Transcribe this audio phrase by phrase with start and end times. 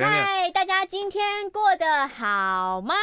[0.00, 2.94] 嗨，大家今天过得好吗？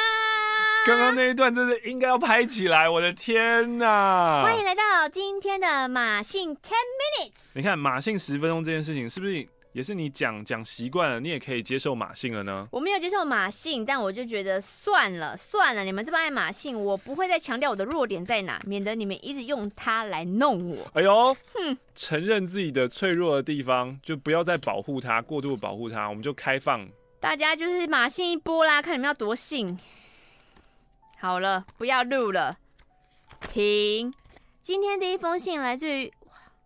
[0.85, 4.43] 刚刚那一段真的应该要拍起来，我的天呐！
[4.43, 7.51] 欢迎来到今天的马信 Ten Minutes。
[7.53, 12.65] 你看马信十分钟这件事情，是不是也是你讲讲习惯了，你也可以接受马信了呢？
[12.71, 20.89] 我没有接受马信，但我就觉得算了算了，你们这么爱马信，我不会再强调我的弱点在哪，免得你们一直用它来弄我。
[20.93, 26.87] 哎呦，哼，承认自己的脆弱的地方，就不要再保护它，过度保护它，我们就开放。
[27.19, 29.77] 大家就是马信一波啦，看你们要多信。
[31.19, 32.55] 好了，不要录了，
[33.41, 34.13] 停。
[34.61, 36.13] 今天第一封信来自于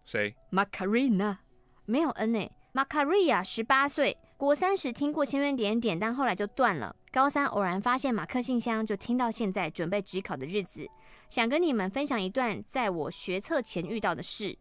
[0.05, 1.37] 谁？Macarena，
[1.85, 2.51] 没有 N 诶。
[2.79, 6.95] Macaria 十八岁，国三时听过千元点点，但后来就断了。
[7.11, 10.87] 高三偶然发现马克信箱，就听到现在准备职考的日子。
[11.29, 14.57] 想跟你们分享一段在我学测前遇到的事。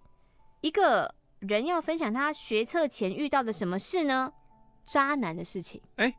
[0.62, 4.32] 一个人要分享他学测前遇到的什么事呢？
[4.82, 6.14] 渣男的事情，哎、欸，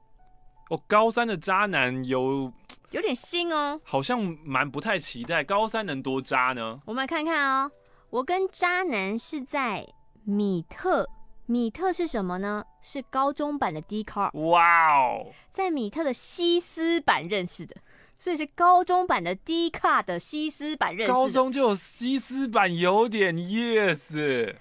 [0.69, 2.49] 我高三的渣男有
[2.91, 6.79] 有点新哦，好像蛮不太期待高三能多渣呢。
[6.85, 7.69] 我们来看看哦，
[8.09, 9.85] 我跟渣男是在
[10.23, 11.05] 米特，
[11.49, 12.63] 米特是什么呢？
[12.79, 14.39] 是高中版的 Dcard。
[14.51, 17.75] 哇哦，在米特的西斯版认识的，
[18.15, 21.13] 所以是高中版的 Dcard 的西斯版认识的。
[21.13, 24.57] 高中就有西斯版，有点 yes。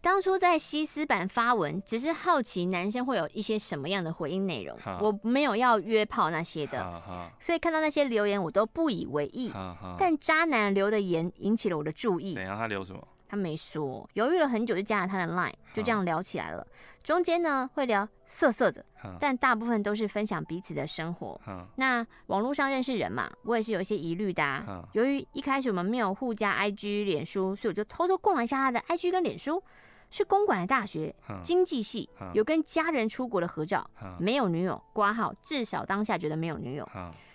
[0.00, 7.02] 当初在西斯版发文，只是好奇男生会有一些什么样的回应内容，我没有要约炮那些的，
[7.40, 9.52] 所以看到那些留言我都不以为意。
[9.98, 12.34] 但渣男留的言引起了我的注意。
[12.34, 12.56] 怎样？
[12.56, 13.02] 他留什么？
[13.28, 16.66] 他没说，犹豫了很久就加了他的 line，就这样聊起来了。
[17.02, 18.84] 中间呢会聊色色的，
[19.20, 21.40] 但大部分都是分享彼此的生活。
[21.76, 24.84] 那网络上认识人嘛，我也是有一些疑虑的啊。
[24.92, 29.62] 由于一开始我们没有互加 IG、脸书，所以我就偷偷逛了一下他的 IG 跟脸书。
[30.10, 33.86] 是公馆的大学经济系，有跟家人出国的合照，
[34.18, 36.88] 没有女友挂号，至少当下觉得没有女友。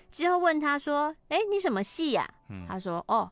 [0.10, 2.28] 之后问他说：“哎，你什么系呀？”
[2.68, 3.32] 他说：“哦，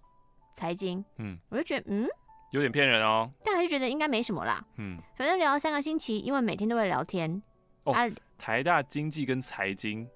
[0.54, 2.08] 财经。”嗯，我就觉得嗯，
[2.52, 4.64] 有点骗人哦，但还是觉得应该没什么啦。
[4.78, 7.42] 嗯，反正聊了三个星期，因为每天都会聊天。
[7.84, 7.94] 哦，
[8.38, 10.08] 台大经济跟财经，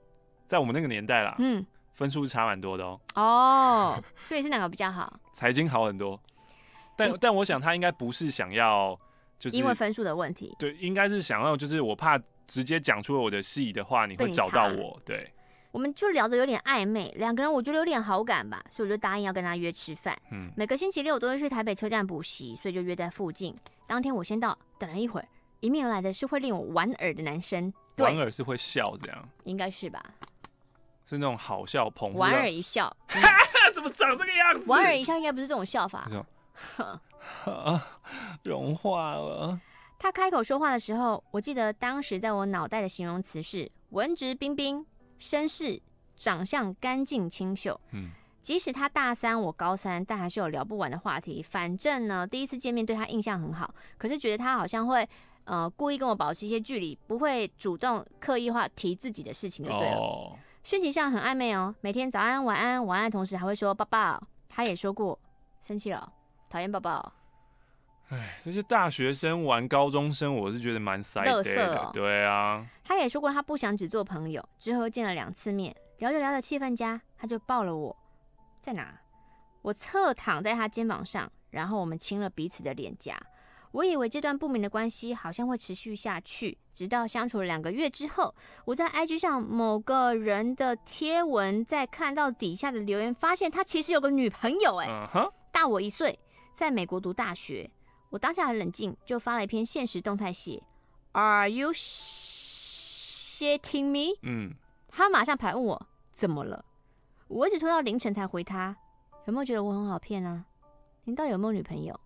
[0.48, 3.02] 在我们那个年代啦，嗯，分数差蛮多的哦。
[3.16, 5.20] 哦，所以是哪个比较好？
[5.34, 6.20] 财经好很多，
[6.96, 8.98] 但但我想他应该不是想要。
[9.38, 14.98] 就是因为分数的问题，对，应该是想要，就是我怕直接讲出了我的系的话，你会找到我。
[15.06, 15.30] 对，
[15.76, 20.18] 我们就聊得有点暧昧，两个人我觉得有点好感吧，所以我就答应要跟他约吃饭。
[20.32, 23.54] 嗯，每个星期六我都会去台北车站补习，所以就约在附近。
[23.86, 25.28] 当天我先到，等了一会儿，
[25.60, 27.74] 迎面而来的是会令我莞尔的男生。
[27.98, 29.28] 莞尔是会笑这样？
[29.44, 30.02] 应该是吧？
[31.04, 33.22] 是那种好笑捧，莞尔一笑， 嗯、
[33.76, 34.62] 怎么长这个样子？
[34.66, 36.10] 莞尔一笑应该不是这种笑法。
[37.44, 37.86] 啊，
[38.44, 39.60] 融化了。
[40.00, 44.86] 他开口说话的时候，我记得当时在我脑袋的形容词是文质彬彬、
[45.20, 45.82] 绅士、
[46.16, 47.80] 长相干净清秀。
[47.92, 48.10] 嗯，
[48.42, 51.42] 即使他大三，我高三，但还是有聊不完的话题。
[51.42, 55.08] 反正呢，第一次见面对他印象很好，可是觉得他好像会
[55.46, 59.98] 呃故意跟我保持一些距离，不会主动刻意化提自己的事情就对了。
[59.98, 64.22] 哦，讯息上很暧昧哦，每天早安、晚安、晚安同时还会说抱抱。
[64.48, 65.20] 他也说过
[65.62, 66.12] 生气了。
[66.50, 67.12] 讨厌宝宝，
[68.10, 71.34] 哎，这些大学生玩高中生，我是觉得蛮塞的。
[71.34, 77.96] 哦、对啊，他也说过他不想只做朋友，之后见了两次面，聊着聊着气氛佳，他就抱了我，
[78.62, 78.94] 在哪？
[79.64, 83.20] 我侧躺在他肩膀上，然后我们亲了彼此的脸颊。
[83.72, 88.34] 我以为这段不明的关系好像会持续下去，直到相处了两个月之后，
[88.66, 95.10] 我在 IG 上某个人的贴文，在看到底下的留言，发现他其实有个女朋友，哎，
[95.52, 96.18] 大我一岁。
[96.54, 97.70] 在美国读大学，
[98.16, 100.64] 我当下很冷静，就发了一篇现实动态写
[101.12, 103.12] ：Are you shitting
[103.92, 104.18] me？
[104.22, 104.54] 嗯，
[104.88, 106.64] 他马上跑来问我怎么了，
[107.28, 108.78] 我一直拖到凌晨才回他，
[109.26, 110.46] 有没有觉得我很好骗啊？
[111.04, 112.00] 您到底有没有女朋友？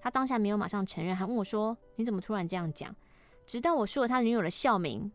[0.00, 2.96] 他当下没有马上承认，还问我说：你怎么突然这样讲？
[3.44, 5.12] 直到我说了他女友的校名，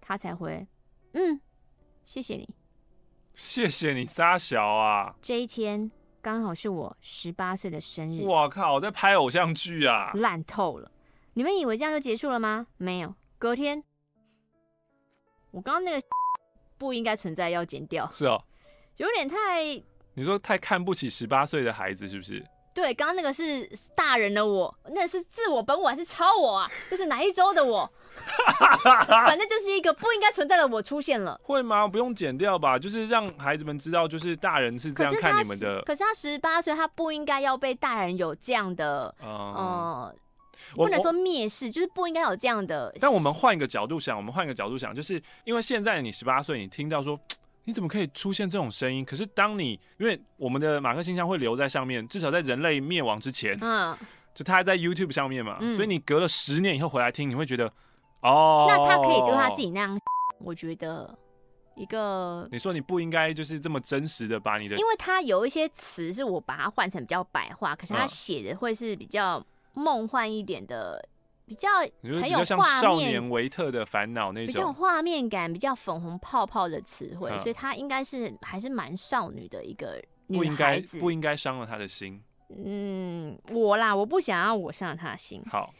[0.00, 0.66] 他才回：
[1.12, 1.38] 嗯，
[2.02, 2.48] 谢谢你，
[3.34, 5.14] 谢谢你撒小啊。
[5.20, 5.90] 这一天。
[6.22, 8.24] 刚好是我十八岁的生日。
[8.26, 10.12] 哇靠，我在拍偶像剧啊！
[10.14, 10.88] 烂透了！
[11.34, 12.68] 你们以为这样就结束了吗？
[12.76, 13.82] 没有，隔天，
[15.50, 16.00] 我刚刚那个
[16.78, 18.08] 不应该存在，要剪掉。
[18.12, 18.40] 是哦，
[18.98, 19.82] 有点太……
[20.14, 22.44] 你说太看不起十八岁的孩子是不是？
[22.74, 26.70] 对，刚刚那个是大人的我，那是自我本我还是超我啊？
[26.90, 27.90] 就是哪一周的我？
[29.08, 31.88] 反正就是一个不应该存在的我出现了，会吗？
[31.88, 35.80] 不用剪掉吧，就是让孩子们知道，就是大人是这样看你们的。
[35.82, 40.14] 可是他十八岁，他不应该要被大人有这样的，嗯，
[40.74, 42.94] 不能说蔑视，就是不应该有这样的。
[43.00, 47.18] 但我们换一个角度想，我们换一个角度想，就是因为现在你十八岁，你听到说
[47.64, 49.04] 你怎么可以出现这种声音？
[49.04, 53.96] 可是当你因为我们的马克信箱会留在上面，至少在人类灭亡之前，嗯，
[54.34, 57.72] 就他还在 YouTube 上面嘛，嗯、所以你隔了十年以后回来听，你会觉得
[58.20, 59.98] 哦，那他可以对他自己那样，
[60.38, 61.18] 我觉得。
[61.74, 69.42] 一个，你说你不应该就是这么真实的把你的，因为他有一些词是我把它换成比较白话，可是他写的会是比较
[69.72, 71.02] 梦幻一点的，
[71.52, 71.68] 比较
[72.02, 82.22] 很有画面，少年维特的烦恼那种，比较画面感，比较粉红泡泡的词汇，所以他应该是还是蛮少女的一个不应该，不应该伤了他的心。
[82.48, 85.42] 嗯，我啦，我不想要我伤了他的心。
[85.50, 85.74] 好，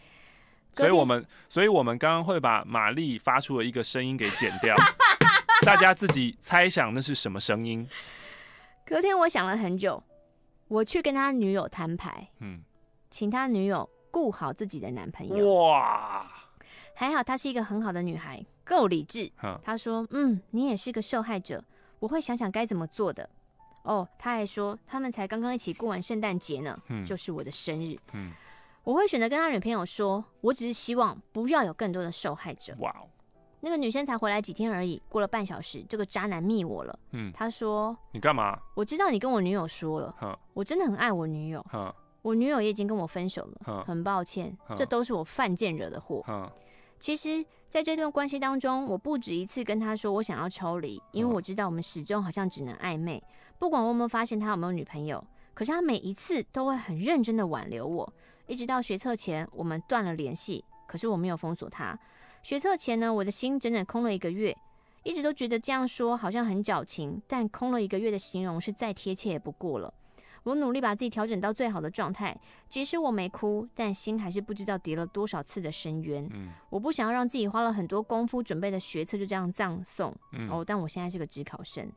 [0.75, 4.77] 所以我们，所以我们刚刚会把玛丽发出的一个声音给剪掉。
[5.65, 7.89] 大家自己猜想那是什么声音？
[8.85, 10.03] 隔天我想了很久，
[10.69, 12.61] 我去跟他女友摊牌，嗯，
[13.09, 15.53] 请他女友顾好自己的男朋友。
[15.55, 16.25] 哇，
[16.95, 19.29] 还好她是一个很好的女孩，够理智。
[19.65, 21.65] 她说：“嗯，你也是个受害者，
[21.99, 23.29] 我会想想该怎么做的。”
[23.83, 28.31] 哦，她还说他们才刚刚一起过完圣诞节呢，嗯，就是我的生日，嗯，
[28.85, 32.73] 我会选择跟他女朋友说，我只是希望不要有更多的受害者。
[32.79, 32.95] 哇。
[33.65, 36.99] 那个女生才回来几天而已，过了半小时，这个渣男密我了。
[37.13, 40.13] 嗯，他说：“你干嘛？”我知道你跟我女友说了。
[40.19, 41.65] 哼，我真的很爱我女友。
[42.23, 43.85] 哼，我女友也已经跟我分手了。
[43.85, 46.25] 很抱歉，这都是我犯贱惹的祸。
[46.99, 53.23] 其实在这段关系当中，我不止一次跟他说我想要抽离，因为我知道我们始终好像只能暧昧。
[53.59, 58.13] 不管我有没有发现他有没有女朋友，可是他每一次都会很认真的挽留我，
[58.47, 60.65] 一直到学测前我们断了联系。
[60.87, 61.99] 可是我没有封锁他。
[62.43, 64.57] 学测前呢，我的心整整空了一个月，
[65.05, 69.93] 一直都觉得这样说好像很矫情，但空了一个月的形容是再贴切也不过了。
[70.45, 72.37] 我努力把自己调整到最好的状态，
[72.69, 76.29] 即使我没哭，但心还是不知道跌了多少次的深渊。
[76.33, 80.15] 嗯，我不想要让自己花了很多功夫准备的学测就这样葬送。
[80.33, 81.91] 嗯，哦，但我现在是个职考生，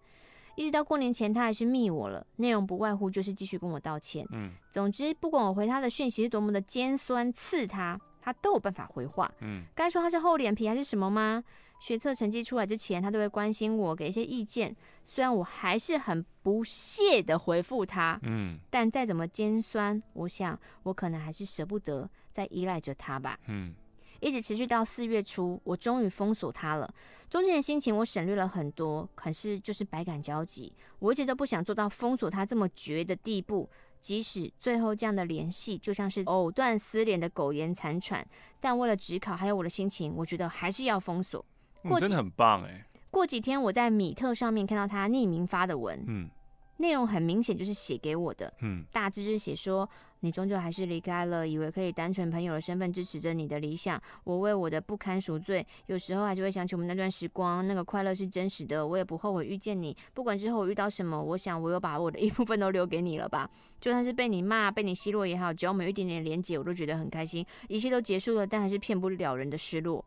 [0.56, 4.26] 一直到过年前他还是密我了，内容不外乎就是继续跟我道歉。
[4.32, 8.00] 嗯，总之不管我回他的讯息是多么的尖酸刺他。
[8.22, 11.44] 他都有办法回话，嗯，该说他是厚脸皮还是什么吗？
[11.80, 14.76] 学测成绩出来之前，他都会关心我，给一些意见。
[15.04, 23.76] 虽然我还是很不屑的回复他，嗯，但再怎么尖酸，我想我可能还是舍不得再依赖着他吧，嗯，
[24.20, 26.92] 一直持续到四月初，我终于封锁他了。
[27.30, 30.74] 中间的心情我省略了很多，可是就是百感交集。
[31.00, 33.70] 我一直都不想做到封锁他这么绝的地步。
[34.00, 38.24] 即使最后这样的联系就像是藕断丝连的苟延残喘，
[38.60, 41.44] 但为了职考还有我的心情，我觉得还是要封锁。
[41.90, 42.86] 过真的很棒哎！
[43.12, 46.30] 过几天我在米特上面看到他匿名发的文，嗯。
[46.78, 49.90] 内容很明显就是写给我的，嗯，大致是写说
[50.20, 63.50] 你终究还是离开了，以为可以单纯朋友的身份支持着你的理想，我为我的不堪赎罪，有时候还是会想起我们那段时光，那个快乐是真实的，我也不后悔遇见你，不管之后我遇到什么，我想我有把我的一部分都留给你了吧，
[63.80, 70.04] 就算是被你骂、被你奚落也好，只要我们有一点点连结，我都觉得很开心，一切都结束了，但还是骗不了人的失落。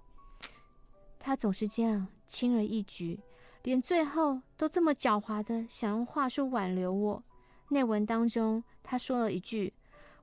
[1.28, 3.20] 他总是这样轻而易举。
[3.64, 7.22] 连最后都这么狡猾的想用话术挽留我。
[7.68, 9.74] 内文当中，他说了一句：“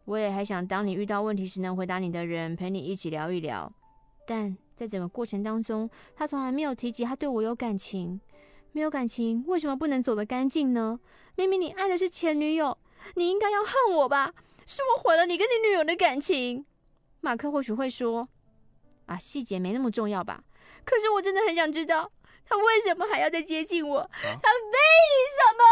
[0.06, 3.72] 我也还想当你遇到问题时能回答你的人，陪你一起聊一聊。”
[4.26, 8.20] 但在整个过程当中，他从来没有提及他对我有感情。
[8.72, 11.00] 没有感情，为什么不能走得干净呢？
[11.36, 12.76] 明明你爱的是前女友，
[13.14, 14.34] 你应该要恨我吧？
[14.66, 16.66] 是我毁了你跟你女友的感情。
[17.22, 18.28] 马克或许会说
[19.06, 20.44] ：“啊，细节没那么重要吧？”
[20.86, 22.12] 可是我真的很想知道。
[22.48, 24.02] 他为什么还要再接近我？
[24.02, 25.64] 啊、他为什么？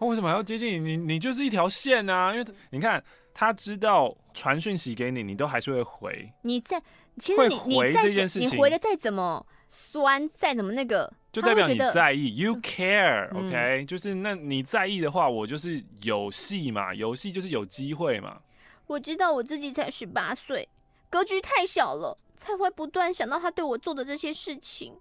[0.00, 0.96] 他为什么还要接近你？
[0.96, 2.32] 你你就是一条线啊！
[2.32, 3.04] 因为你看，
[3.34, 6.32] 他知道传讯息给你，你都还是会回。
[6.40, 6.82] 你在
[7.18, 18.40] 其实你回这件事情，你回的再怎么酸，再怎么那个，就代表你在意，you care，OK？、嗯、就是那你在意的话，我就是有戏嘛，有戏就是有机会嘛。
[18.86, 20.66] 我知道我自己才十八岁，
[21.10, 24.94] 格局太小了，才会不断想到他对我做的这些事情。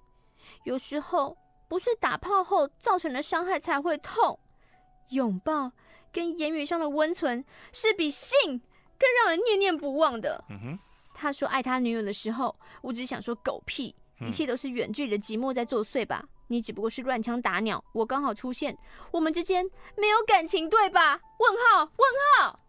[0.63, 4.39] 有时候不是打炮后造成的伤害才会痛，
[5.09, 5.71] 拥抱
[6.11, 8.61] 跟言语上的温存是比性
[8.97, 10.41] 更让人念念不忘的。
[10.49, 10.79] 嗯哼，
[11.13, 16.23] 他说爱他女友的时候，我只想说狗屁，一切都是远距离的寂寞在作祟吧？
[16.47, 18.77] 你只不过是乱枪打鸟，我刚好出现，
[19.11, 19.65] 我们之间
[19.97, 21.19] 没有感情对吧？
[21.39, 21.83] 问号？
[21.83, 22.59] 问号？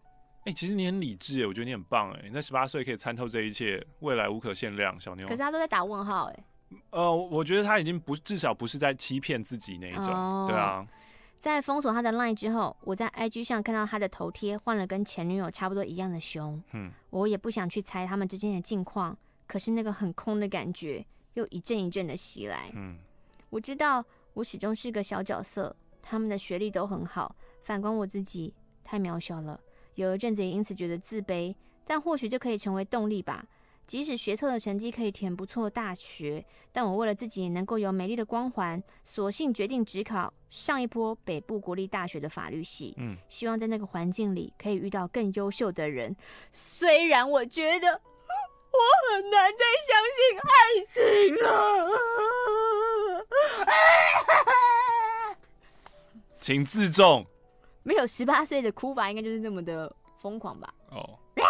[0.45, 5.27] 哎、欸，其实你很理智哎，我觉得你很棒哎，你在十八岁可以参透这一切，未来无可限量，小妞。
[5.27, 6.43] 可是他都在打问号哎。
[6.91, 10.85] 呃，我觉得他已经不至少不是在欺骗自己那一种，哦、对啊。
[11.39, 16.61] 在封锁他的 line 之后，我在 IG 上看到他的头贴换了跟前女友差不多一样的胸。
[16.73, 22.71] 嗯，我也不想去猜他们之间的近况，可是那个很空的感觉又一阵一阵的袭来。
[22.73, 22.97] 嗯，
[23.49, 29.59] 我知道我始终是个小角色，他们的学历都很好，反观我自己太渺小了，
[29.95, 33.45] 有一阵子也因此觉得自卑，但或许这可以成为动力吧。
[33.87, 42.95] 即使学测的成绩可以填不错大学，但我为了自己能够有美丽的光环，索性决定只考上一波北部国立大学的法律系。
[42.97, 46.15] 嗯，希望在那个环境里可以遇到更优秀的人。
[46.51, 48.79] 虽然我觉得我
[49.13, 51.45] 很难再相信爱情了。
[56.41, 57.23] 请自重。
[57.85, 60.73] 没有十八岁的哭法，应该就是这么的疯狂吧？
[60.89, 61.17] 哦。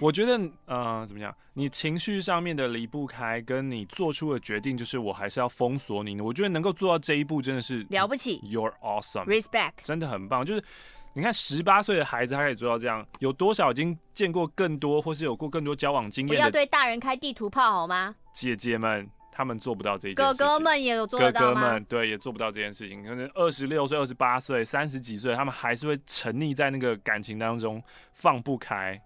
[0.00, 1.32] 我觉得，呃，怎么讲？
[1.54, 6.20] 你情绪上面的离不开，跟你做出的决定，就是我还是要封锁你。
[6.20, 8.40] 我觉得能够做到这一步，真的是了不起。
[8.40, 10.44] You're awesome，respect，真的很棒。
[10.44, 10.64] 就是
[11.12, 16.34] 你看，十八岁的孩子，他可以做到这样，有多少已经见过更多，或是有过更多交往经验？
[16.34, 18.14] 不要对大人开地图炮好吗？
[18.32, 19.06] 姐姐们，
[19.40, 20.46] 他们做不到这一件事情。
[20.46, 21.46] 哥哥们也有做得到吗？
[21.48, 23.02] 哥哥们对，也做不到这件事情。
[23.02, 27.82] 可能二十六岁、二十八岁、三十几岁，他们还是会沉溺在那个感情当中，
[28.12, 29.00] 放不开。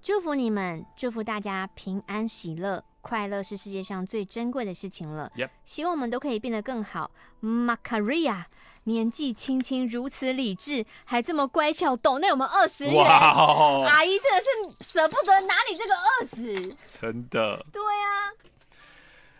[0.00, 5.30] 祝福你们，祝福大家平安喜乐，快乐是世界上最珍贵的事情了。
[5.36, 5.50] Yep.
[5.64, 7.10] 希望我们都可以变得更好。
[7.42, 8.44] Macaria
[8.84, 13.82] 年纪轻轻如此理智，还这么乖巧，懂那我们二十元，wow.
[13.82, 17.66] 阿姨真的是舍不得拿你这个二十，真的。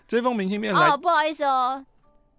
[0.07, 1.85] 这封明信片来，哦，不好意思哦，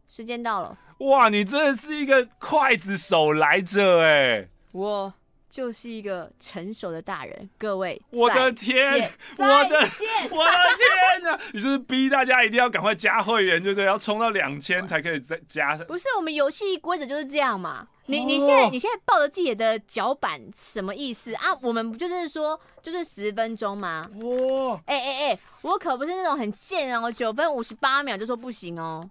[0.07, 0.77] 时间到了。
[0.99, 5.13] 哇，你真的是一个刽子手来着哎，我。
[5.49, 9.79] 就是一个成熟的大人，各位，我的天， 我的，
[10.31, 11.39] 我的天哪！
[11.53, 13.85] 你是逼大家一定要赶快加会员，对不对？
[13.85, 15.75] 要充到两千才可以再加？
[15.87, 17.87] 不是，我们游戏规则就是这样嘛。
[18.09, 21.53] 你你现在你现在抱着自己的脚板，什么意思啊？
[21.61, 24.05] 我们不就是说就是十分钟吗？
[24.21, 24.79] 哇！
[24.85, 29.03] 哎哎哎，我可不是那种很贱哦，九分五十八秒就说不行哦。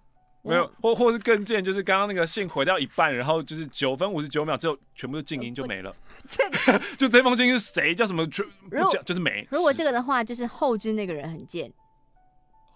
[0.46, 5.94] 没有，或或是更贱，就是刚刚那个信回到一半，然后就是九分五十九秒之后，全部都静音就没了。
[6.28, 8.26] 这个 就这封信是谁叫什么？
[8.28, 9.46] 就不讲就是没。
[9.50, 11.72] 如果这个的话，就是后置那个人很贱。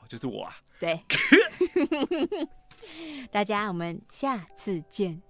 [0.09, 0.57] 就是我啊。
[0.79, 1.01] 对。
[3.31, 5.23] 大家，我们下次见。